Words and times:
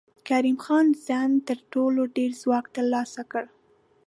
کریم 0.27 0.57
خان 0.63 0.87
زند 1.05 1.33
تر 1.47 1.57
ټولو 1.73 2.01
ډېر 2.15 2.31
ځواک 2.41 2.65
تر 2.75 2.85
لاسه 2.93 3.21
کړ. 3.31 3.43